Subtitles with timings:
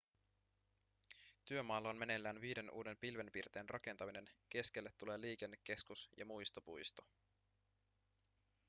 [1.45, 7.05] työmaalla on meneillään viiden uuden pilvenpiirtäjän rakentaminen keskelle tulee liikennekeskus ja muistopuisto